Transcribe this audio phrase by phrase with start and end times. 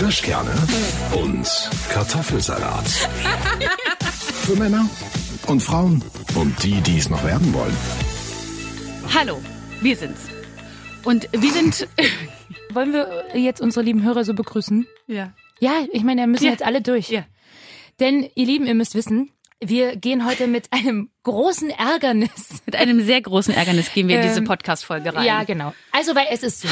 [0.00, 0.54] Kirschkerne
[1.12, 1.46] und
[1.90, 2.86] Kartoffelsalat.
[4.46, 4.88] Für Männer
[5.46, 6.02] und Frauen
[6.36, 7.76] und die, die es noch werden wollen.
[9.14, 9.42] Hallo,
[9.82, 10.22] wir sind's.
[11.04, 11.86] Und wir sind.
[12.72, 14.86] Wollen wir jetzt unsere lieben Hörer so begrüßen?
[15.06, 15.34] ja.
[15.58, 16.52] Ja, ich meine, wir müssen Ja.
[16.52, 17.10] jetzt alle durch.
[17.10, 17.26] Ja.
[18.00, 19.30] Denn, ihr Lieben, ihr müsst wissen,
[19.62, 22.62] wir gehen heute mit einem großen Ärgernis.
[22.64, 25.26] Mit einem sehr großen Ärgernis gehen wir in diese Ähm, Podcast-Folge rein.
[25.26, 25.74] Ja, genau.
[25.92, 26.68] Also, weil es ist so.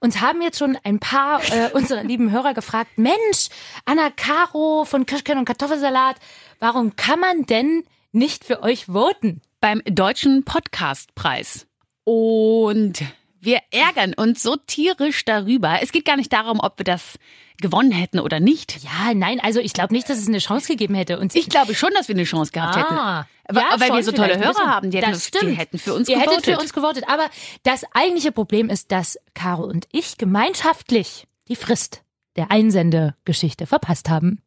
[0.00, 3.48] Uns haben jetzt schon ein paar äh, unserer lieben Hörer gefragt, Mensch,
[3.84, 6.16] Anna Caro von Kirschkern und Kartoffelsalat,
[6.60, 9.40] warum kann man denn nicht für euch voten?
[9.60, 11.66] Beim Deutschen Podcastpreis.
[12.04, 13.02] Und
[13.40, 15.78] wir ärgern uns so tierisch darüber.
[15.82, 17.18] Es geht gar nicht darum, ob wir das
[17.60, 18.78] gewonnen hätten oder nicht.
[18.84, 21.18] Ja, nein, also ich glaube nicht, dass es eine Chance gegeben hätte.
[21.18, 22.94] Und Ich glaube schon, dass wir eine Chance gehabt hätten.
[22.94, 25.58] Ah, Aber- ja, weil wir so tolle Hörer haben, die hätten, Das die stimmt.
[25.58, 26.32] hätten für uns Ihr gewotet.
[26.38, 27.04] hättet für uns gewotet.
[27.08, 27.28] Aber
[27.62, 32.02] das eigentliche Problem ist, dass Caro und ich gemeinschaftlich die Frist
[32.36, 34.42] der Einsendegeschichte verpasst haben.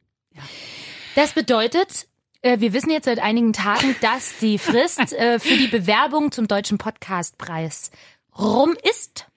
[1.16, 2.08] Das bedeutet,
[2.42, 6.48] äh, wir wissen jetzt seit einigen Tagen, dass die Frist äh, für die Bewerbung zum
[6.48, 7.92] Deutschen Podcastpreis
[8.38, 9.28] rum ist.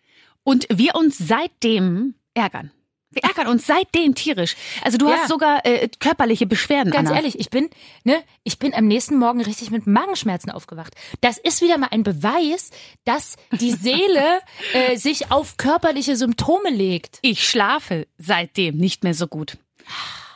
[0.44, 2.70] Und wir uns seitdem ärgern.
[3.14, 4.56] Wir ärgern uns seitdem tierisch.
[4.82, 5.16] Also du Ja.
[5.16, 7.18] hast sogar äh, körperliche Beschwerden, Ganz Anna.
[7.18, 7.70] ehrlich, ich bin,
[8.04, 10.94] ne, ich bin am nächsten Morgen richtig mit Magenschmerzen aufgewacht.
[11.20, 12.70] Das ist wieder mal ein Beweis,
[13.04, 14.40] dass die Seele
[14.72, 17.18] äh, sich auf körperliche Symptome legt.
[17.22, 19.56] Ich schlafe seitdem nicht mehr so gut.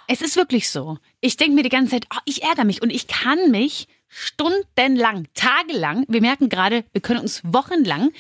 [0.07, 0.99] Es ist wirklich so.
[1.21, 5.27] Ich denke mir die ganze Zeit, oh, ich ärgere mich und ich kann mich stundenlang,
[5.35, 8.11] tagelang, wir merken gerade, wir können uns wochenlang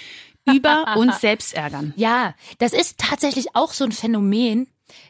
[0.53, 1.93] über uns selbst ärgern.
[1.97, 4.69] Ja, das ist tatsächlich auch so ein Phänomen,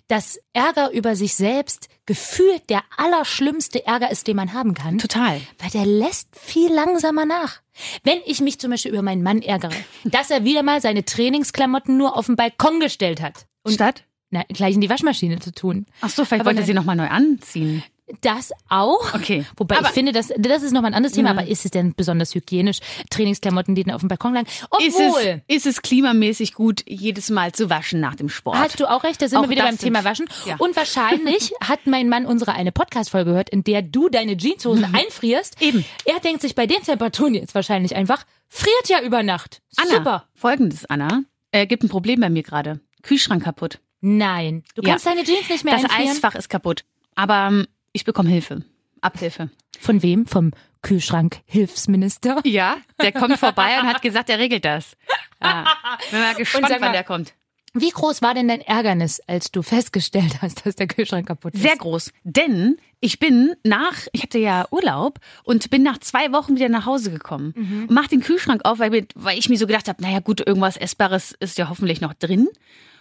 [0.09, 4.99] dass Ärger über sich selbst gefühlt der allerschlimmste Ärger ist, den man haben kann.
[4.99, 5.41] Total.
[5.59, 7.61] Weil der lässt viel langsamer nach.
[8.03, 11.97] Wenn ich mich zum Beispiel über meinen Mann ärgere, dass er wieder mal seine Trainingsklamotten
[11.97, 13.47] nur auf den Balkon gestellt hat.
[13.63, 14.05] Und Statt?
[14.31, 15.87] na, gleich in die Waschmaschine zu tun.
[16.01, 16.67] Ach so, vielleicht Aber wollte nein.
[16.67, 17.83] sie nochmal neu anziehen.
[18.23, 19.15] Das auch.
[19.15, 19.45] Okay.
[19.57, 21.95] Wobei Aber- ich finde, das, das ist nochmal ein anderes Thema, aber ist es denn
[21.95, 22.79] besonders hygienisch?
[23.11, 24.47] Trainingsklamotten, die dann auf dem Balkon lagen?
[24.47, 28.57] Ist Obwohl, es, ist es klimamäßig gut, jedes Mal zu waschen nach dem Sport?
[28.59, 30.27] hast du auch recht, da sind Auch wir wieder beim Thema Waschen.
[30.47, 30.57] Ja.
[30.59, 35.61] Und wahrscheinlich hat mein Mann unsere eine Podcast-Folge gehört, in der du deine Jeanshosen einfrierst.
[35.61, 35.67] Mhm.
[35.69, 35.85] Eben.
[36.05, 39.61] Er denkt sich bei den Temperaturen jetzt wahrscheinlich einfach, friert ja über Nacht.
[39.77, 40.25] Anna, Super.
[40.35, 41.23] folgendes, Anna.
[41.53, 42.81] Äh, gibt ein Problem bei mir gerade.
[43.03, 43.81] Kühlschrank kaputt.
[44.01, 44.91] Nein, du Ja.
[44.91, 46.11] kannst deine Jeans nicht mehr Das einfrieren.
[46.13, 46.85] Eisfach ist kaputt.
[47.15, 48.63] Aber ähm, ich bekomme Hilfe.
[49.01, 49.51] Abhilfe.
[49.81, 50.27] Von wem?
[50.27, 52.41] Vom Kühlschrank-Hilfsminister?
[52.45, 54.97] Ja, der kommt vorbei und hat gesagt, er regelt das.
[55.43, 55.65] Ja.
[56.11, 57.35] Bin mal gespannt, mal- wann der kommt.
[57.75, 61.61] Wie groß war denn dein Ärgernis, als du festgestellt hast, dass der Kühlschrank kaputt ist?
[61.63, 62.13] Sehr groß.
[62.25, 66.87] Denn ich bin nach, ich hatte ja Urlaub und bin nach zwei Wochen wieder nach
[66.87, 67.53] Hause gekommen.
[67.89, 70.77] Und mach den Kühlschrank auf, weil, weil ich mir so gedacht habe, naja gut, irgendwas
[70.79, 72.49] Essbares ist ja hoffentlich noch drin.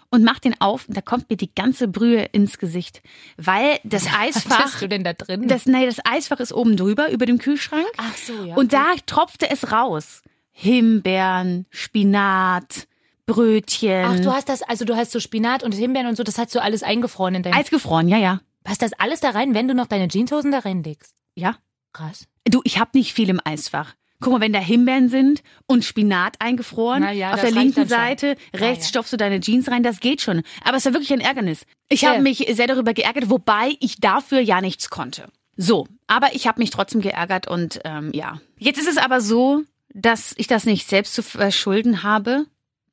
[0.09, 3.01] Und mach den auf und da kommt mir die ganze Brühe ins Gesicht.
[3.35, 4.59] Weil das Was Eisfach.
[4.59, 5.47] hast du denn da drin?
[5.47, 7.85] Das, nee, das Eisfach ist oben drüber, über dem Kühlschrank.
[7.97, 8.55] Ach so, ja.
[8.55, 10.21] Und da tropfte es raus.
[10.51, 12.87] Himbeeren, Spinat,
[13.25, 14.05] Brötchen.
[14.05, 16.55] Ach, du hast das, also du hast so Spinat und Himbeeren und so, das hast
[16.55, 17.53] du alles eingefroren in deinem.
[17.53, 18.39] Eisgefroren, ja, ja.
[18.63, 21.13] Passt das alles da rein, wenn du noch deine Jeanshosen da reinlegst?
[21.35, 21.57] Ja.
[21.93, 22.27] Krass.
[22.45, 23.93] Du, ich habe nicht viel im Eisfach.
[24.19, 27.87] Guck mal, wenn da Himbeeren sind und Spinat eingefroren, ja, auf der linken.
[27.87, 28.89] Seite, rechts ja.
[28.89, 30.41] stopfst du deine Jeans rein, das geht schon.
[30.63, 31.65] Aber es war wirklich ein Ärgernis.
[31.87, 35.27] Ich habe mich sehr darüber geärgert, wobei ich dafür ja nichts konnte.
[35.55, 38.39] So, aber ich habe mich trotzdem geärgert und ähm, ja.
[38.57, 42.45] Jetzt ist es aber so, dass ich das nicht selbst zu verschulden habe,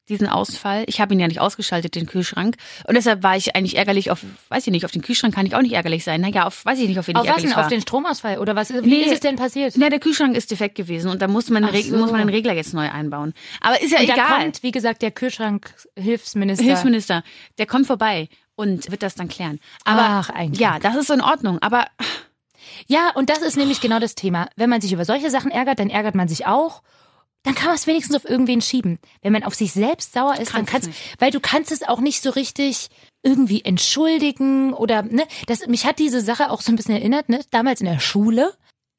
[0.09, 0.85] diesen Ausfall.
[0.87, 2.57] Ich habe ihn ja nicht ausgeschaltet, den Kühlschrank.
[2.87, 5.55] Und deshalb war ich eigentlich ärgerlich auf, weiß ich nicht, auf den Kühlschrank kann ich
[5.57, 6.21] auch nicht ärgerlich sein.
[6.21, 7.57] Naja, auf, weiß ich nicht, auf wen Auf ich was ärgerlich denn?
[7.57, 7.65] war.
[7.65, 8.39] Auf den Stromausfall?
[8.39, 8.73] Oder was?
[8.73, 9.03] Wie Nee.
[9.05, 9.75] ist es denn passiert?
[9.77, 11.97] Na, der Kühlschrank ist defekt gewesen und da muss man, so.
[11.97, 13.33] muss man den Regler jetzt neu einbauen.
[13.61, 14.43] Aber ist ja und da egal.
[14.43, 16.65] kommt, wie gesagt, der Kühlschrank-Hilfsminister.
[16.65, 17.23] Hilfsminister,
[17.59, 19.59] der kommt vorbei und wird das dann klären.
[19.85, 20.61] Aber Ach, eigentlich.
[20.61, 21.59] ja, das ist in Ordnung.
[21.63, 21.87] Aber
[22.87, 24.49] Ja, und das ist nämlich genau das Thema.
[24.57, 26.83] Wenn man sich über solche Sachen ärgert, dann ärgert man sich auch.
[27.45, 28.99] Dann kann man es wenigstens auf irgendwen schieben.
[29.23, 31.83] Wenn man auf sich selbst sauer ist, dann Kannst kannst es weil du kannst es
[31.83, 32.89] auch nicht so richtig
[33.23, 37.41] irgendwie entschuldigen oder ne, das mich hat diese Sache auch so ein bisschen erinnert, ne,
[37.51, 38.53] damals in der Schule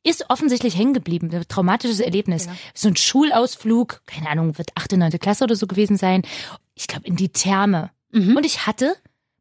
[0.03, 2.47] ist offensichtlich hängen geblieben, ein traumatisches Erlebnis.
[2.75, 6.21] So ein Schulausflug, keine Ahnung, wird achte, neunte Klasse oder so gewesen sein.
[6.75, 7.89] Ich glaube in die Therme.
[8.35, 8.95] Und ich hatte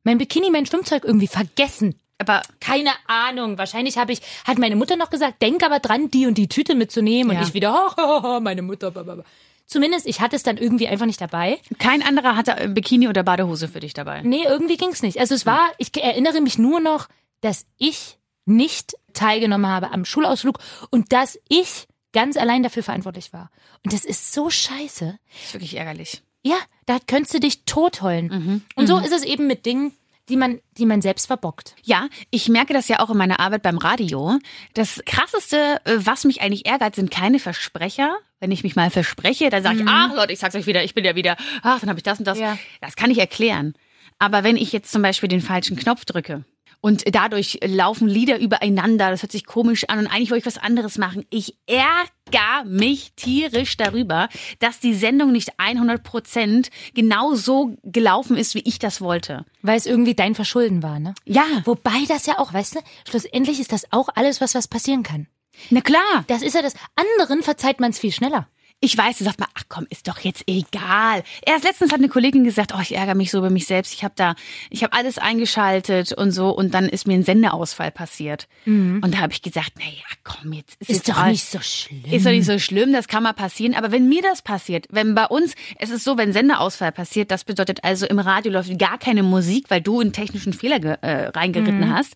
[0.04, 1.96] mein Bikini, mein Schwimmzeug irgendwie vergessen.
[2.18, 3.58] Aber Keine Ahnung.
[3.58, 6.74] Wahrscheinlich habe ich, hat meine Mutter noch gesagt, denk aber dran, die und die Tüte
[6.74, 7.32] mitzunehmen.
[7.32, 7.40] Ja.
[7.40, 8.90] Und ich wieder, meine Mutter.
[8.90, 9.24] Blablabla.
[9.66, 11.58] Zumindest, ich hatte es dann irgendwie einfach nicht dabei.
[11.78, 14.22] kein anderer hatte äh, Bikini oder Badehose für dich dabei.
[14.22, 15.18] Nee, irgendwie ging's nicht.
[15.18, 17.08] Also es war, ich erinnere mich nur noch,
[17.40, 20.58] dass ich nicht teilgenommen habe am Schulausflug
[20.90, 23.50] und dass ich ganz allein dafür verantwortlich war.
[23.84, 25.18] Und das ist so scheiße.
[25.32, 26.22] Das ist wirklich ärgerlich.
[26.42, 28.62] Ja, da könntest du dich tot heulen.
[28.76, 29.92] Und so ist es eben mit Dingen,
[30.28, 31.74] die man, die man selbst verbockt.
[31.82, 34.38] Ja, ich merke das ja auch in meiner Arbeit beim Radio.
[34.72, 38.16] Das krasseste, äh, was mich eigentlich ärgert, sind keine Versprecher.
[38.40, 40.94] Wenn ich mich mal verspreche, dann sage ich, ach Leute, ich sag's euch wieder, ich
[40.94, 42.38] bin ja wieder, ach, dann habe ich das und das.
[42.38, 42.58] Ja.
[42.80, 43.74] Das kann ich erklären.
[44.18, 46.44] Aber wenn ich jetzt zum Beispiel den falschen Knopf drücke
[46.84, 50.62] und dadurch laufen Lieder übereinander, das hört sich komisch an und eigentlich wollte ich was
[50.62, 51.24] anderes machen.
[51.30, 54.28] Ich ärgere mich tierisch darüber,
[54.58, 59.46] dass die Sendung nicht 100 Prozent genau so gelaufen ist, wie ich das wollte.
[59.62, 61.14] Weil es irgendwie dein Verschulden war, ne?
[61.24, 65.02] Ja, Wobei das ja auch, weißt du, schlussendlich ist das auch alles, was was passieren
[65.02, 65.26] kann.
[65.70, 66.24] na klar.
[66.26, 66.74] Das ist ja das.
[66.96, 68.46] Anderen verzeiht man es viel schneller.
[68.84, 71.22] Ich weiß, du sagst mal, ach komm, ist doch jetzt egal.
[71.46, 73.94] Erst letztens hat eine Kollegin gesagt, oh, ich ärgere mich so über mich selbst.
[73.94, 74.34] Ich habe da,
[74.68, 78.46] ich habe alles eingeschaltet und so und dann ist mir ein Sendeausfall passiert.
[78.66, 79.90] Und da habe ich gesagt, naja,
[80.22, 82.04] komm, jetzt ist, Ist jetzt doch all- nicht so schlimm.
[82.10, 83.74] Ist doch nicht so schlimm, das kann mal passieren.
[83.74, 87.44] Aber wenn mir das passiert, wenn bei uns, es ist so, wenn Sendeausfall passiert, das
[87.44, 91.80] bedeutet also im Radio läuft gar keine Musik, weil du einen technischen Fehler äh, reingeritten
[91.88, 91.94] Mhm.
[91.94, 92.12] hast,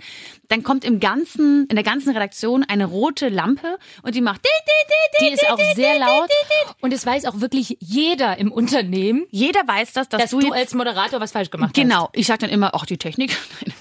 [0.49, 4.43] dann kommt im ganzen, in der ganzen Redaktion eine rote Lampe und die macht.
[5.21, 6.31] Die ist auch sehr laut
[6.81, 10.53] und es weiß auch wirklich jeder im Unternehmen, Jeder weiß das, dass, dass du du
[10.53, 11.83] als Moderator was falsch gemacht hast.
[11.83, 13.37] Genau, ich sag dann immer, ach, die Technik.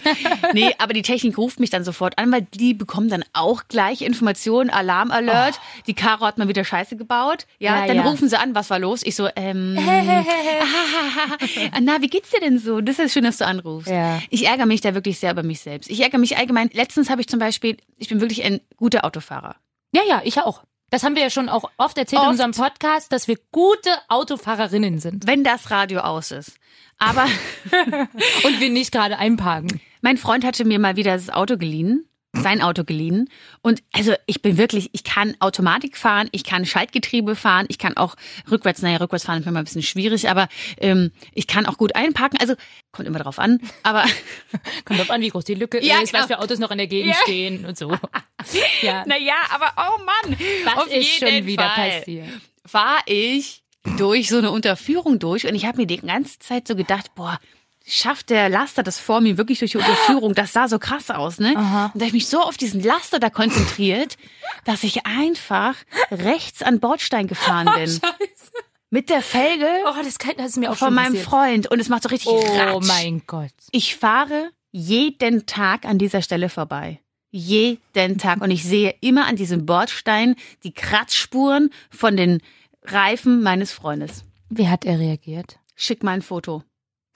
[0.54, 4.02] nee, aber die Technik ruft mich dann sofort an, weil die bekommen dann auch gleich
[4.02, 5.60] Informationen, Alarm-Alert.
[5.86, 7.46] Die Caro hat mal wieder Scheiße gebaut.
[7.60, 8.04] Ja, Ja, dann ja.
[8.04, 9.02] rufen sie an, was war los?
[9.04, 9.74] Ich so, ähm,
[11.82, 12.82] na, wie geht's dir denn so?
[12.82, 13.90] Das ist schön, dass du anrufst.
[13.90, 14.22] Ja.
[14.30, 15.90] Ich ärgere mich da wirklich sehr über mich selbst.
[15.90, 16.57] Ich ärgere mich allgemein.
[16.74, 19.56] Letztens habe ich zum Beispiel, ich bin wirklich ein guter Autofahrer.
[19.92, 20.64] Ja, ja, ich auch.
[20.90, 22.32] Das haben wir ja schon auch oft erzählt in Oft.
[22.32, 26.58] unserem Podcast, dass wir gute Autofahrerinnen sind Wenn das Radio aus ist.
[26.98, 27.26] Aber
[28.44, 29.82] und wir nicht gerade einparken.
[30.02, 32.08] Mein Freund hatte mir mal wieder das Auto geliehen,
[32.48, 33.30] sein Auto geliehen.
[33.62, 37.98] Und also ich bin wirklich, ich kann Automatik fahren, ich kann Schaltgetriebe fahren, ich kann
[37.98, 38.16] auch
[38.50, 40.48] rückwärts, naja, rückwärts fahren ist mir mal ein bisschen schwierig, aber
[40.80, 42.40] ähm, ich kann auch gut einparken.
[42.40, 42.56] Also
[42.94, 43.60] kommt immer drauf an.
[43.84, 44.06] Aber
[44.86, 46.22] Kommt drauf an, wie groß die Lücke Ja, ist, genau.
[46.24, 47.22] was für Autos noch in der Gegend Ja.
[47.24, 47.92] stehen und so.
[48.82, 49.04] ja.
[49.06, 52.28] naja, aber oh Mann, Was auf ist jeden schon wieder Fall passiert?
[52.72, 53.64] war ich
[53.98, 57.40] durch so eine Unterführung durch und ich habe mir die ganze Zeit so gedacht, boah,
[57.88, 60.36] schafft der Laster das vor mir wirklich durch die Unterführung?
[60.36, 61.54] Das sah so krass aus, ne?
[61.56, 61.92] Aha.
[61.94, 64.18] Und da ich mich so auf diesen Laster da konzentriert,
[64.66, 65.76] dass ich einfach
[66.12, 67.88] rechts an Bordstein gefahren bin.
[67.90, 68.52] Scheiße.
[68.90, 71.26] Mit der Felge Oh, das, kann, das ist mir auch von meinem passiert.
[71.26, 72.88] Freund und es macht so richtig Oh Ratsch.
[72.88, 73.52] mein Gott.
[73.72, 77.00] Ich fahre jeden Tag an dieser Stelle vorbei.
[77.30, 78.42] Jeden Tag.
[78.42, 82.42] Und ich sehe immer an diesem Bordstein die Kratzspuren von den
[82.84, 84.24] Reifen meines Freundes.
[84.50, 85.58] Wie hat er reagiert?
[85.76, 86.64] Schick mal ein Foto.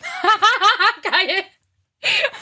[1.28, 1.44] Geil.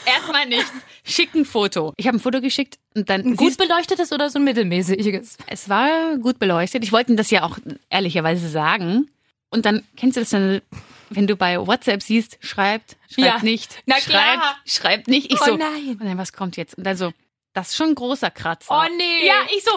[0.06, 0.70] Erstmal nichts.
[1.04, 1.92] Schick ein Foto.
[1.96, 5.36] Ich habe ein Foto geschickt und dann Ein gut beleuchtetes oder so ein mittelmäßiges?
[5.46, 6.82] es war gut beleuchtet.
[6.82, 7.58] Ich wollte ihm das ja auch
[7.90, 9.10] ehrlicherweise sagen.
[9.50, 10.62] Und dann kennst du das dann,
[11.10, 13.38] wenn du bei WhatsApp siehst, schreibt, schreibt Ja.
[13.42, 14.06] nicht, Na schreibt,
[14.40, 14.56] klar.
[14.64, 15.30] schreibt nicht.
[15.32, 15.98] Ich Oh so, nein.
[16.00, 16.78] und dann was kommt jetzt?
[16.78, 17.12] Und dann so,
[17.52, 18.70] das ist schon ein großer Kratzer.
[18.74, 19.26] Oh nee.
[19.26, 19.76] Ja, ich so,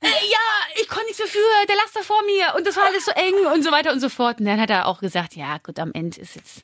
[0.00, 3.10] äh, ja, ich konnte nichts dafür, der Laster vor mir und das war alles so
[3.12, 4.38] eng und so weiter und so fort.
[4.38, 6.62] Und dann hat er auch gesagt, ja, gut, am Ende ist jetzt,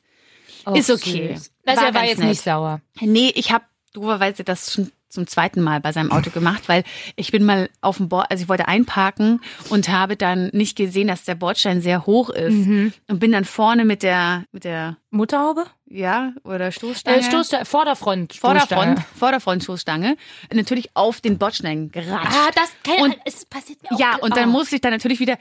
[0.73, 1.33] ist okay.
[1.35, 1.51] süß.
[1.65, 2.29] Also War er war jetzt nett.
[2.29, 2.81] nicht sauer.
[3.01, 6.83] nee, ich habe doberweise das schon zum zweiten Mal bei seinem Auto gemacht, weil
[7.15, 9.39] ich bin mal auf dem Bord, also ich wollte einparken
[9.69, 12.91] und habe dann nicht gesehen, dass der Bordstein sehr hoch ist Mhm.
[13.07, 15.67] und bin dann vorne mit der, mit der, Mutterhaube?
[15.85, 17.19] ja, oder Stoßstange.
[17.19, 18.33] Äh, Stoßstange, Vorderfront.
[18.33, 19.05] Vorderfront, Stoßstange.
[19.17, 20.17] Vorderfront-Stoßstange,
[20.53, 22.35] natürlich auf den Bordstein geratscht.
[22.37, 23.99] Ah, das kann, Und- es passiert mir auch.
[23.99, 24.51] Ja, und dann oh.
[24.51, 25.37] muss ich dann natürlich wieder,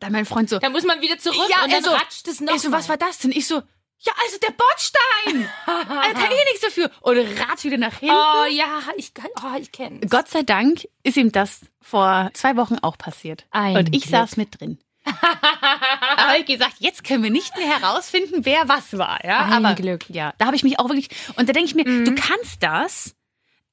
[0.00, 2.40] dann mein Freund so, Da muss man wieder zurück Ja, und dann also, ratscht es
[2.40, 2.56] noch.
[2.56, 3.30] ich so, was war das denn?
[3.30, 3.62] Ich so,
[4.00, 5.50] ja, also der Bordstein!
[5.66, 6.90] also kann ich nichts dafür.
[7.00, 8.14] Und ratsch wieder nach hinten.
[8.14, 10.10] Oh ja, ich kann, oh, ich kenn's.
[10.10, 13.46] Gott sei Dank ist ihm das vor zwei Wochen auch passiert.
[13.50, 14.12] Ein und ich Glück.
[14.12, 14.78] saß mit drin.
[16.16, 19.24] Aber ich gesagt, jetzt können wir nicht mehr herausfinden, wer was war.
[19.24, 20.04] Ja, Ein aber Glück.
[20.08, 21.08] ja, da habe ich mich auch wirklich.
[21.36, 23.14] Und da denke ich mir, du kannst das.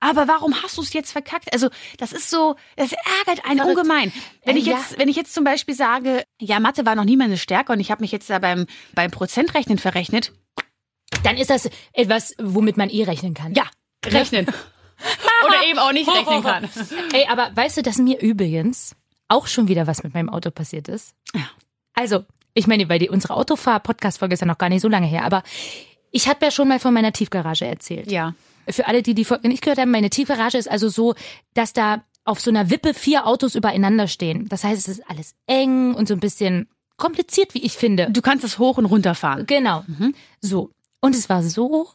[0.06, 1.54] Aber warum hast du es jetzt verkackt?
[1.54, 2.92] Also, das ist so, das
[3.26, 3.78] ärgert einen Verrückt.
[3.78, 4.12] ungemein.
[4.44, 4.78] Wenn Äh, ich ja.
[4.78, 7.80] jetzt, wenn ich jetzt zum Beispiel sage, ja, Mathe war noch nie meine Stärke und
[7.80, 10.34] ich habe mich jetzt da beim, beim Prozentrechnen verrechnet.
[11.24, 13.54] Dann ist das etwas, womit man eh rechnen kann.
[13.54, 13.64] Ja,
[14.06, 14.46] rechnen.
[15.48, 16.70] Oder eben auch nicht rechnen kann.
[17.14, 18.96] Ey, aber weißt du, dass mir übrigens
[19.30, 21.14] auch schon wieder was mit meinem Auto passiert ist?
[21.34, 21.50] Ja.
[21.94, 25.24] Also, ich meine, weil die, unsere Autofahr-Podcast-Folge ist ja noch gar nicht so lange her,
[25.24, 25.44] aber
[26.12, 28.12] ich habe ja schon mal von meiner Tiefgarage erzählt.
[28.12, 28.34] Ja.
[28.70, 31.16] Für alle, die die Folge nicht gehört haben, meine Tiefgarage ist also so,
[31.54, 34.48] dass da auf so einer Wippe vier Autos übereinander stehen.
[34.48, 36.68] Das heißt, es ist alles eng und so ein bisschen
[36.98, 38.10] kompliziert, wie ich finde.
[38.12, 39.46] Du kannst es hoch und runter fahren.
[39.46, 39.84] Genau.
[39.88, 40.16] Mhm.
[40.40, 40.72] So.
[41.02, 41.90] Und es war so,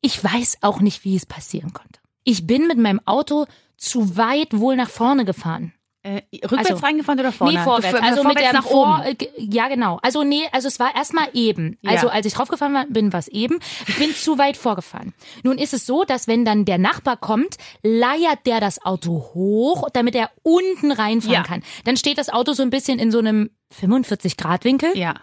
[0.00, 2.00] ich weiß auch nicht, wie es passieren konnte.
[2.24, 5.74] Ich bin mit meinem Auto zu weit wohl nach vorne gefahren.
[6.06, 7.54] Äh, rückwärts Also- reingefahren oder vorne?
[7.58, 7.98] Nee, vorwärts.
[7.98, 9.16] Also mit vorwärts der nach Vor oben.
[9.16, 9.98] äh, Ja, genau.
[10.02, 11.78] Also nee, also es war erstmal eben.
[11.80, 11.92] Ja.
[11.92, 13.58] Also als ich draufgefahren war, bin, war es eben.
[13.88, 15.14] Ich bin zu weit vorgefahren.
[15.44, 19.88] Nun ist es so, dass wenn dann der Nachbar kommt, leiert der das Auto hoch,
[19.94, 21.42] damit er unten reinfahren Ja.
[21.42, 21.62] kann.
[21.84, 24.96] Dann steht das Auto so ein bisschen in so einem 45 Grad Winkel.
[24.96, 25.14] Ja.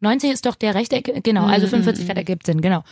[0.00, 2.82] 90 ist doch der Rechteck, genau, also 45 Grad ergibt Sinn, genau.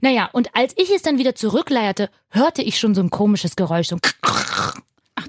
[0.00, 3.88] Naja, und als ich es dann wieder zurückleierte, hörte ich schon so ein komisches Geräusch,
[3.88, 4.00] so ein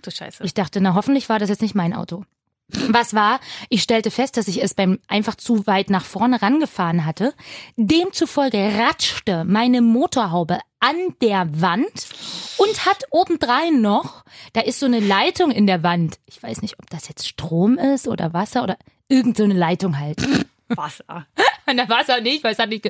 [0.08, 0.44] du Scheiße.
[0.44, 2.24] ich dachte, na hoffentlich war das jetzt nicht mein Auto.
[2.90, 3.40] Was war?
[3.70, 7.34] Ich stellte fest, dass ich es beim einfach zu weit nach vorne rangefahren hatte.
[7.76, 12.08] Demzufolge ratschte meine Motorhaube an der Wand
[12.58, 16.20] und hat obendrein noch, da ist so eine Leitung in der Wand.
[16.26, 20.00] Ich weiß nicht, ob das jetzt Strom ist oder Wasser oder irgend so eine Leitung
[20.00, 20.22] halt.
[20.70, 21.28] Wasser.
[21.66, 22.90] An der Wasser nicht, weil es hat nicht.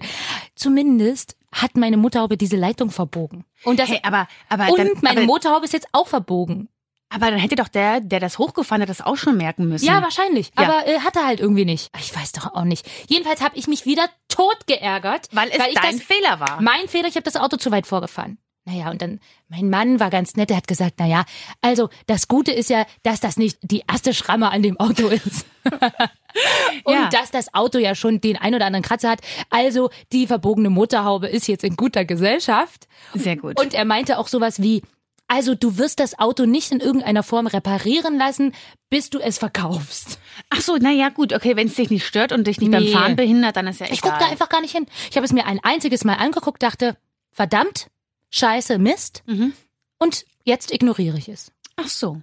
[0.55, 3.45] Zumindest hat meine Motorhaube diese Leitung verbogen.
[3.63, 6.69] Und das Hey, aber, aber, und dann, meine aber, Motorhaube ist jetzt auch verbogen.
[7.13, 9.85] Aber dann hätte doch der, der das hochgefahren hat, das auch schon merken müssen.
[9.85, 10.51] Ja, wahrscheinlich.
[10.57, 10.65] Ja.
[10.65, 11.89] Aber äh, hat er halt irgendwie nicht.
[11.99, 12.85] Ich weiß doch auch nicht.
[13.07, 15.27] Jedenfalls habe ich mich wieder tot geärgert.
[15.31, 16.61] weil es ich dein das, Fehler war.
[16.61, 18.37] Mein Fehler, ich habe das Auto zu weit vorgefahren.
[18.65, 21.25] Naja, und dann, mein Mann war ganz nett, der hat gesagt, naja,
[21.59, 25.45] also das Gute ist ja, dass das nicht die erste Schramme an dem Auto ist.
[26.85, 27.09] und Ja.
[27.09, 29.19] dass das Auto ja schon den ein oder anderen Kratzer hat.
[29.49, 32.87] Also die verbogene Motorhaube ist jetzt in guter Gesellschaft.
[33.13, 33.59] Sehr gut.
[33.59, 34.81] Und er meinte auch sowas wie,
[35.27, 38.53] also du wirst das Auto nicht in irgendeiner Form reparieren lassen,
[38.89, 40.19] bis du es verkaufst.
[40.49, 42.91] Ach so, naja, gut, okay, wenn es dich nicht stört und dich nicht beim Nee.
[42.91, 44.11] Fahren behindert, dann ist ja Ich egal.
[44.11, 44.85] guck da einfach gar nicht hin.
[45.09, 46.97] Ich habe es mir ein einziges Mal angeguckt, dachte,
[47.31, 47.87] verdammt,
[48.29, 49.23] scheiße, Mist.
[49.25, 49.53] Mhm.
[49.97, 51.51] Und jetzt ignoriere ich es.
[51.77, 52.21] Ach so.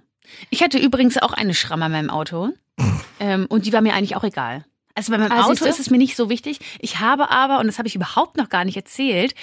[0.49, 2.49] Ich hatte übrigens auch eine Schramme an meinem Auto.
[3.19, 4.63] ähm, und die war mir eigentlich auch egal.
[4.93, 6.59] Also bei meinem Ah, Auto ist es mir nicht so wichtig.
[6.79, 9.33] Ich habe aber, und das habe ich überhaupt noch gar nicht erzählt,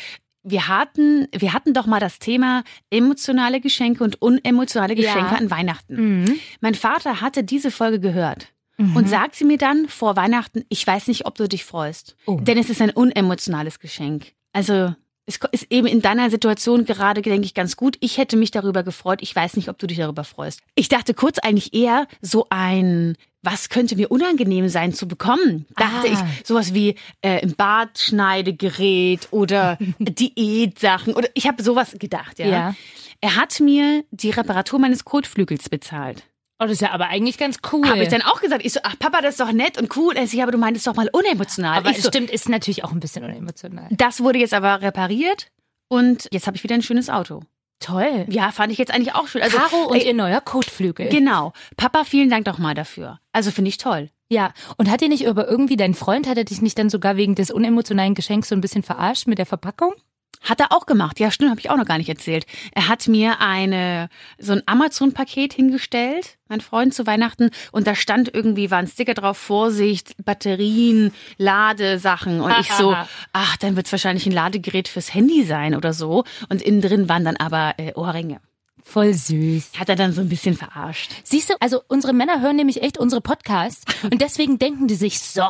[0.50, 5.02] wir hatten, wir hatten doch mal das Thema emotionale Geschenke und unemotionale Ja.
[5.12, 6.20] Geschenke an Weihnachten.
[6.22, 6.40] Mhm.
[6.60, 8.48] Mein Vater hatte diese Folge gehört
[8.94, 12.14] und sagte mir dann vor Weihnachten, ich weiß nicht, ob du dich freust.
[12.26, 12.38] Oh.
[12.40, 14.34] Denn es ist ein unemotionales Geschenk.
[14.52, 14.94] Also
[15.26, 17.96] es ist eben in deiner Situation gerade, denke ich, ganz gut.
[18.00, 19.18] Ich hätte mich darüber gefreut.
[19.20, 20.60] Ich weiß nicht, ob du dich darüber freust.
[20.76, 25.66] Ich dachte kurz eigentlich eher so ein, was könnte mir unangenehm sein zu bekommen?
[25.76, 26.12] Dachte Ah.
[26.40, 32.46] ich, sowas wie äh, ein Bartschneidegerät oder Diätsachen oder ich habe sowas gedacht, ja.
[32.46, 32.74] Ja.
[33.20, 36.22] Er hat mir die Reparatur meines Kotflügels bezahlt.
[36.60, 37.88] Oh, das ist ja aber eigentlich ganz cool.
[37.88, 40.16] Habe ich dann auch gesagt, ich so, ach Papa, das ist doch nett und cool.
[40.16, 41.78] Er so, ja, aber du meintest doch mal unemotional.
[41.78, 43.86] aber ich es so, stimmt, ist natürlich auch ein bisschen unemotional.
[43.90, 45.48] das wurde jetzt aber repariert
[45.88, 47.42] und jetzt habe ich wieder ein schönes Auto.
[47.80, 48.26] Toll.
[48.28, 49.42] Ja, fand ich jetzt eigentlich auch schön.
[49.42, 51.08] Also, Caro und ey, ihr neuer Kotflügel.
[51.08, 51.52] Genau.
[51.76, 53.20] Papa, vielen Dank doch mal dafür.
[53.32, 54.10] Also finde ich toll.
[54.28, 57.16] Ja, und hat dir nicht aber irgendwie dein Freund, hat er dich nicht dann sogar
[57.16, 59.94] wegen des unemotionalen Geschenks so ein bisschen verarscht mit der Verpackung?
[60.42, 61.20] Hat er auch gemacht.
[61.20, 62.46] Ja, stimmt, habe ich auch noch gar nicht erzählt.
[62.72, 68.32] Er hat mir eine so ein Amazon-Paket hingestellt, mein Freund zu Weihnachten, und da stand
[68.32, 72.40] irgendwie war ein Sticker drauf: Vorsicht, Batterien, Ladesachen.
[72.40, 72.96] Und ich so,
[73.32, 76.24] ach, dann wird's wahrscheinlich ein Ladegerät fürs Handy sein oder so.
[76.48, 78.40] Und innen drin waren dann aber äh, Ohrringe.
[78.82, 79.72] Voll süß.
[79.78, 81.12] Hat er dann so ein bisschen verarscht.
[81.22, 85.20] Siehst du, also unsere Männer hören nämlich echt unsere Podcasts und deswegen denken die sich,
[85.20, 85.44] so,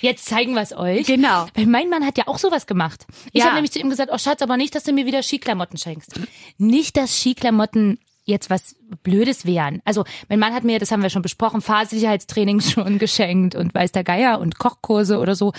[0.00, 1.06] jetzt zeigen wir es euch.
[1.06, 1.46] Genau.
[1.54, 3.06] Weil mein Mann hat ja auch sowas gemacht.
[3.32, 3.44] Ich Ja.
[3.46, 6.18] habe nämlich zu ihm gesagt, oh Schatz, aber nicht, dass du mir wieder Skiklamotten schenkst.
[6.58, 9.82] Nicht, dass Skiklamotten jetzt was Blödes wären.
[9.84, 13.92] Also mein Mann hat mir, das haben wir schon besprochen, Fahrsicherheitstrainings schon geschenkt und weiß
[13.92, 15.52] der Geier und Kochkurse oder so.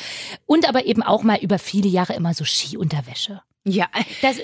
[0.47, 3.41] Und aber eben auch mal über viele Jahre immer so Skiunterwäsche.
[3.67, 3.87] Ja,
[4.21, 4.37] Das,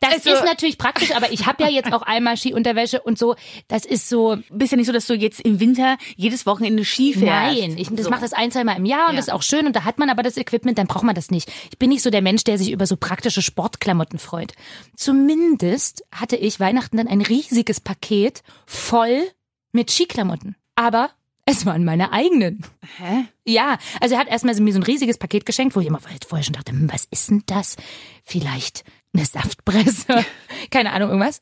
[0.00, 3.34] das Also- ist natürlich praktisch, aber ich habe ja jetzt auch einmal Skiunterwäsche und so.
[3.66, 7.12] Das ist so, bist ja nicht so, dass du jetzt im Winter jedes Wochenende Ski
[7.12, 7.58] fährst.
[7.58, 8.10] Nein, ich das So.
[8.10, 9.16] mache das ein, zweimal im Jahr und Ja.
[9.16, 11.32] das ist auch schön und da hat man aber das Equipment, dann braucht man das
[11.32, 11.50] nicht.
[11.72, 14.52] Ich bin nicht so der Mensch, der sich über so praktische Sportklamotten freut.
[14.96, 19.26] Zumindest hatte ich Weihnachten dann ein riesiges Paket voll
[19.72, 20.54] mit Skiklamotten.
[20.76, 21.10] Aber
[21.48, 22.62] es waren meine eigenen.
[22.98, 23.24] Hä?
[23.46, 26.44] Ja, also er hat erstmal mir so ein riesiges Paket geschenkt, wo ich immer vorher
[26.44, 27.76] schon dachte, hm, was ist denn das?
[28.22, 30.26] Vielleicht eine Saftpresse?
[30.70, 31.40] Keine Ahnung, irgendwas.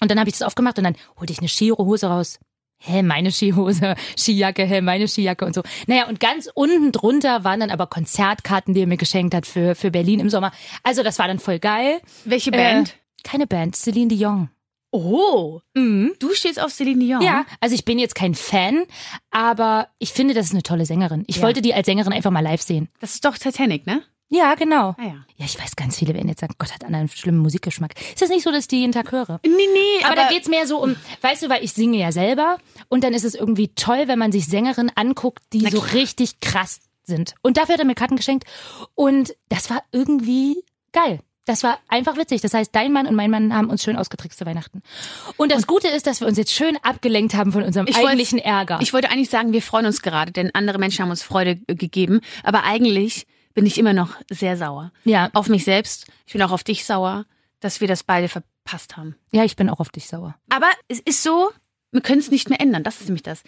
[0.00, 2.40] Und dann habe ich das aufgemacht und dann holte ich eine Skihose raus.
[2.80, 5.62] Hä, meine Skihose, Skijacke, hä, meine Skijacke und so.
[5.86, 9.76] Naja, und ganz unten drunter waren dann aber Konzertkarten, die er mir geschenkt hat für,
[9.76, 10.52] für Berlin im Sommer.
[10.82, 12.00] Also das war dann voll geil.
[12.24, 12.90] Welche Band?
[12.90, 14.50] Äh, keine Band, Celine Dion.
[14.90, 16.12] Oh, Mhm.
[16.18, 17.20] du stehst auf Celine Dion.
[17.22, 18.84] Ja, also ich bin jetzt kein Fan,
[19.30, 21.24] aber ich finde, das ist eine tolle Sängerin.
[21.26, 21.42] Ich Ja.
[21.42, 22.88] wollte die als Sängerin einfach mal live sehen.
[23.00, 24.02] Das ist doch Titanic, ne?
[24.30, 24.94] Ja, genau.
[24.98, 25.24] Ah ja.
[25.36, 27.94] Ja, ich weiß, ganz viele werden jetzt sagen, Gott hat einen schlimmen Musikgeschmack.
[28.12, 29.40] Ist das nicht so, dass ich die jeden Tag höre?
[29.42, 32.58] Nee, nee, Aber, da geht's mehr so um, weißt du, weil ich singe ja selber
[32.88, 36.80] und dann ist es irgendwie toll, wenn man sich Sängerinnen anguckt, die so richtig krass
[37.04, 37.34] sind.
[37.40, 38.44] Und dafür hat er mir Karten geschenkt
[38.94, 41.20] und das war irgendwie geil.
[41.48, 42.42] Das war einfach witzig.
[42.42, 44.82] Das heißt, dein Mann und mein Mann haben uns schön ausgetrickst zu Weihnachten.
[45.38, 48.08] Und das Gute ist, dass wir uns jetzt schön abgelenkt haben von unserem Ich wollte-
[48.08, 48.78] eigentlichen Ärger.
[48.82, 52.20] Ich wollte eigentlich sagen, wir freuen uns gerade, denn andere Menschen haben uns Freude gegeben.
[52.42, 54.92] Aber eigentlich bin ich immer noch sehr sauer.
[55.04, 56.06] ja, Auf mich selbst.
[56.26, 57.24] Ich bin auch auf dich sauer,
[57.60, 59.16] dass wir das beide verpasst haben.
[59.32, 60.34] ja, ich bin auch auf dich sauer.
[60.50, 61.50] Aber es ist so,
[61.92, 62.82] wir können es nicht mehr ändern.
[62.84, 63.42] Das ist nämlich das.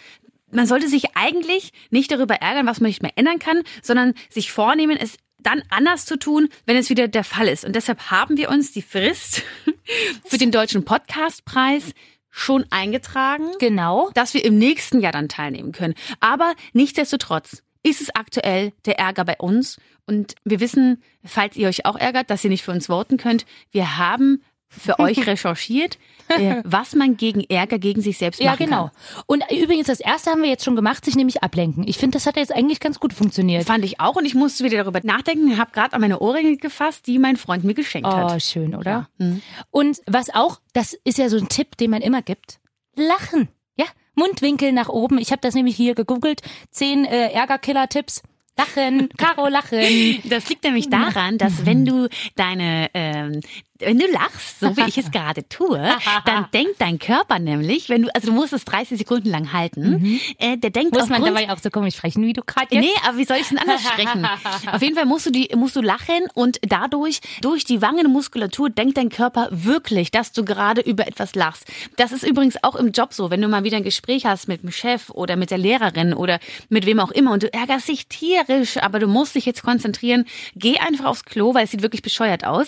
[0.51, 4.51] Man sollte sich eigentlich nicht darüber ärgern, was man nicht mehr ändern kann, sondern sich
[4.51, 7.65] vornehmen, es dann anders zu tun, wenn es wieder der Fall ist.
[7.65, 9.43] Und deshalb haben wir uns die Frist
[10.25, 11.93] für den Deutschen Podcastpreis
[12.29, 14.09] schon eingetragen, Genau.
[14.13, 15.95] dass wir im nächsten Jahr dann teilnehmen können.
[16.19, 19.77] Aber nichtsdestotrotz ist es aktuell der Ärger bei uns.
[20.05, 23.45] Und wir wissen, falls ihr euch auch ärgert, dass ihr nicht für uns voten könnt,
[23.71, 25.97] wir haben für euch recherchiert,
[26.29, 28.91] äh, was man gegen Ärger gegen sich selbst Ja, machen genau.
[29.25, 31.85] Und übrigens, das erste haben wir jetzt schon gemacht, sich nämlich ablenken.
[31.87, 33.65] Ich finde, das hat jetzt eigentlich ganz gut funktioniert.
[33.65, 33.75] kann.
[33.75, 37.05] Fand ich auch und ich musste wieder darüber nachdenken, habe gerade an meine Ohrringe gefasst,
[37.07, 38.41] die mein Freund mir geschenkt Oh, hat.
[38.41, 39.09] schön, oder?
[39.17, 39.41] Mhm.
[39.71, 42.59] Und was auch, das ist ja so ein Tipp, den man immer gibt.
[42.95, 43.49] Lachen.
[43.77, 43.85] Ja,
[44.15, 45.17] Mundwinkel nach oben.
[45.17, 46.41] Ich habe das nämlich hier gegoogelt.
[46.71, 48.21] Zehn äh, Ärgerkiller-Tipps.
[48.57, 50.21] Lachen, Caro, lachen.
[50.25, 53.41] Das liegt nämlich daran, dass wenn du deine, ähm,
[53.79, 55.79] wenn du lachst, so wie ich es gerade tue,
[56.25, 60.19] dann denkt dein Körper nämlich, wenn du, also du musst es 30 Sekunden lang halten,
[60.37, 62.83] äh, der denkt Muss man dabei auch so komisch sprechen, wie du gerade jetzt?
[62.83, 64.27] Nee, aber wie soll ich denn anders sprechen?
[64.71, 68.97] Auf jeden Fall musst du die, musst du lachen und dadurch, durch die Wangenmuskulatur denkt
[68.97, 71.65] dein Körper wirklich, dass du gerade über etwas lachst.
[71.97, 74.61] Das ist übrigens auch im Job so, wenn du mal wieder ein Gespräch hast mit
[74.61, 76.39] dem Chef oder mit der Lehrerin oder
[76.69, 78.07] mit wem auch immer und du ärgerst dich
[78.45, 82.01] tierisch, aber du musst dich jetzt konzentrieren, geh einfach aufs Klo, weil es sieht wirklich
[82.01, 82.67] bescheuert aus.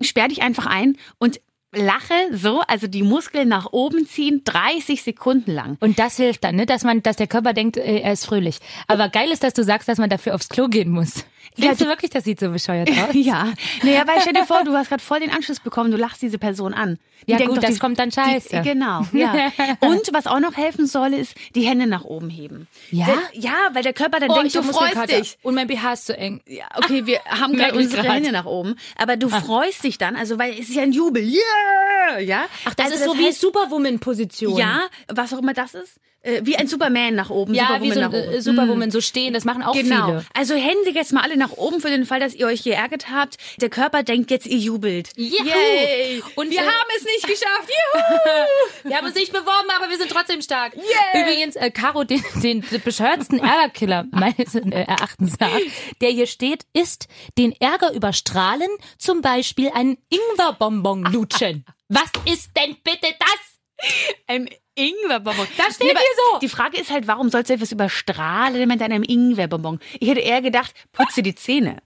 [0.00, 1.40] Sperr dich einfach ein und
[1.72, 5.76] lache so, also die Muskeln nach oben ziehen, 30 Sekunden lang.
[5.80, 6.66] Und das hilft dann, ne?
[6.66, 8.58] dass man, dass der Körper denkt, äh, er ist fröhlich.
[8.88, 11.24] Aber geil ist, dass du sagst, dass man dafür aufs Klo gehen muss.
[11.56, 13.14] Findest du wirklich, das sieht so bescheuert aus?
[13.14, 16.22] Ja, naja, weil stell dir vor, du hast gerade voll den Anschluss bekommen, du lachst
[16.22, 16.98] diese Person an.
[17.26, 18.62] Die Ja, denkt gut, doch, das die- kommt dann scheiße.
[18.62, 19.50] Die, genau, ja.
[19.80, 22.66] Und was auch noch helfen soll, ist die Hände nach oben heben.
[22.90, 23.08] Ja?
[23.08, 25.36] Weil, ja, weil der Körper dann denkt, du freust dich.
[25.42, 26.40] Und mein BH ist zu eng.
[26.46, 28.14] Ja, okay, wir haben gerade unsere grad.
[28.14, 31.22] Hände nach oben, aber du freust dich dann, also weil es ist ja ein Jubel,
[31.22, 32.46] yeah, ja.
[32.64, 34.56] Ach, das also ist so wie heißt, Superwoman-Position.
[34.56, 37.92] ja, was auch immer das ist, äh, wie ein Superman nach oben, Ja, Superwoman wie
[37.94, 38.32] so nach oben.
[38.32, 40.06] äh, Superwoman, so stehen, das machen auch Genau.
[40.06, 40.24] viele.
[40.34, 43.36] Also Hände jetzt mal alle nach oben für den Fall, dass ihr euch geärgert habt.
[43.60, 45.10] Der Körper denkt jetzt, ihr jubelt.
[45.16, 45.44] Juhu.
[45.46, 46.22] Yay.
[46.34, 47.68] Und, wir äh, haben es nicht geschafft.
[47.68, 48.88] Juhu.
[48.88, 50.74] Wir haben uns nicht beworben, aber wir sind trotzdem stark.
[51.14, 55.58] Übrigens, äh, Caro, den, den bescheuertsten Ärgerkiller meines äh, Erachtens nach,
[56.00, 61.64] der hier steht, ist den Ärger überstrahlen, zum Beispiel einen Ingwerbonbon lutschen.
[61.88, 63.88] Was ist denn bitte das?
[64.26, 64.48] Ein
[64.88, 65.46] Ingwerbonbon.
[65.56, 66.38] Da steht aber hier so.
[66.40, 69.80] Die Frage ist halt, warum sollst du etwas überstrahlen mit einem Ingwerbonbon?
[69.98, 71.78] Ich hätte eher gedacht, putze die Zähne.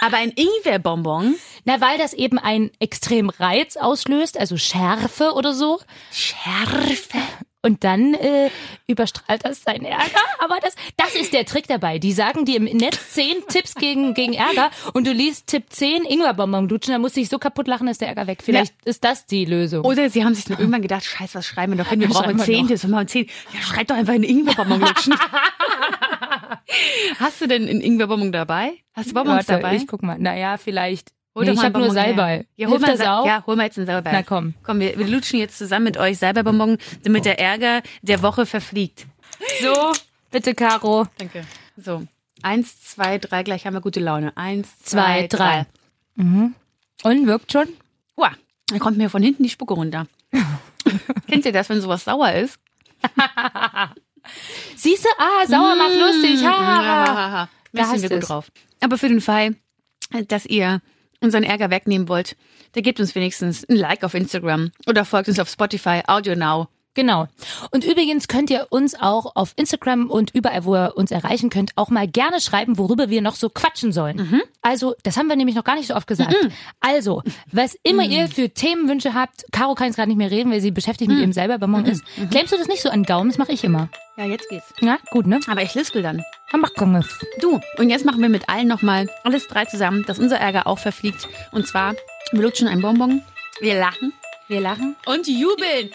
[0.00, 5.80] Aber ein Ingwerbonbon, Na, weil das eben einen extremen Reiz auslöst, also Schärfe oder so.
[6.10, 7.18] Schärfe.
[7.64, 8.50] Und dann äh,
[8.86, 10.20] überstrahlt das seinen Ärger.
[10.38, 11.98] Aber das, das ist der Trick dabei.
[11.98, 16.04] Die sagen dir im Netz zehn Tipps gegen, gegen Ärger und du liest Tipp 10
[16.04, 18.42] Ingwerbonbon lutschen, dann musst du dich so kaputt lachen, ist der Ärger weg.
[18.42, 19.82] Vielleicht ist das die Lösung.
[19.82, 22.00] Oder sie haben sich dann irgendwann gedacht, scheiß, was schreiben wir noch hin?
[22.00, 22.68] Wir brauchen zehn.
[22.68, 22.82] Tipps.
[22.82, 23.30] Wir machen zehn.
[23.54, 25.14] Ja, schreib doch einfach einen Ingwerbonbon lutschen.
[27.18, 28.74] Hast du denn einen Ingwerbonbon dabei?
[28.92, 29.76] Hast du Bonbons Warte, dabei?
[29.76, 30.18] ich guck mal.
[30.18, 31.13] Naja, vielleicht.
[31.34, 32.46] Hol Nee, ich habe nur Salbei.
[32.56, 33.26] Ja, hol Hilft mal, Sa- auch?
[33.26, 34.12] ja, hol mal jetzt einen Salbei.
[34.12, 34.54] Na komm.
[34.62, 39.06] Komm, wir, wir lutschen jetzt zusammen mit euch Salbeibonbon, damit der Ärger der Woche verfliegt.
[39.60, 39.92] So,
[40.30, 41.06] bitte, Caro.
[41.18, 41.44] Danke.
[41.76, 42.04] So.
[42.42, 44.36] Eins, zwei, drei, gleich haben wir gute Laune.
[44.36, 45.66] Eins, Zwei, zwei, drei.
[46.16, 46.50] drei.
[47.02, 47.68] Und wirkt schon?
[48.16, 48.32] Uah,
[48.68, 50.06] dann kommt mir von hinten die Spucke runter.
[51.28, 52.58] Kennt ihr das, wenn sowas sauer ist?
[54.76, 56.44] Siehste, ah, sauer macht lustig.
[56.46, 57.30] Ha, ha, ha.
[57.40, 58.50] Ja, Da da sind wir gut drauf.
[58.80, 59.54] Aber für den Fall,
[60.28, 60.80] dass ihr
[61.24, 62.36] unseren Ärger wegnehmen wollt,
[62.72, 66.68] da gebt uns wenigstens ein Like auf Instagram oder folgt uns auf Spotify, Audio Now.
[66.94, 67.26] Genau.
[67.70, 71.72] Und übrigens könnt ihr uns auch auf Instagram und überall, wo ihr uns erreichen könnt,
[71.76, 74.42] auch mal gerne schreiben, worüber wir noch so quatschen sollen.
[74.62, 76.34] Also, das haben wir nämlich noch gar nicht so oft gesagt.
[76.80, 80.60] Also, was immer ihr für Themenwünsche habt, Caro kann jetzt gerade nicht mehr reden, weil
[80.60, 82.04] sie beschäftigt mit ihrem selber Bonbon ist.
[82.30, 83.30] Klemmst du das nicht so an Gaumen?
[83.30, 83.88] Das mache ich immer.
[84.16, 84.72] Ja, jetzt geht's.
[84.80, 85.40] Ja, gut, ne?
[85.48, 86.22] Aber ich lispel dann.
[86.52, 87.08] Dann mach komm es.
[87.40, 90.78] Du, und jetzt machen wir mit allen nochmal alles drei zusammen, dass unser Ärger auch
[90.78, 91.28] verfliegt.
[91.50, 91.94] Und zwar,
[92.30, 93.22] wir lutschen ein Bonbon,
[93.60, 94.12] wir lachen
[94.46, 94.94] Wir lachen.
[95.06, 95.90] und jubeln.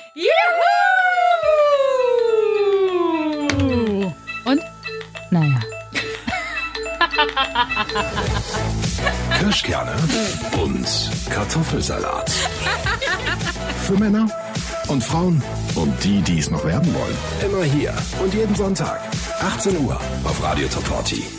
[3.60, 4.14] Juhu!
[4.46, 4.62] Und?
[5.30, 5.60] Naja.
[9.38, 9.96] Kirschkerne
[10.64, 12.32] und Kartoffelsalat.
[13.86, 14.28] Für Männer
[14.88, 15.44] und Frauen
[15.76, 17.18] und die, die es noch werden wollen.
[17.46, 19.02] Immer hier und jeden Sonntag,
[19.42, 21.39] 18 Uhr auf Radio Top 40.